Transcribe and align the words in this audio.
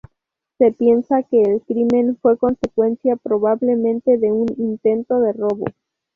Se 0.57 0.71
piensa 0.71 1.21
que 1.21 1.43
el 1.43 1.61
crimen 1.61 2.17
fue 2.23 2.35
consecuencia 2.35 3.17
probablemente 3.17 4.17
de 4.17 4.31
un 4.31 4.47
intento 4.57 5.19
de 5.19 5.31
robo. 5.33 5.65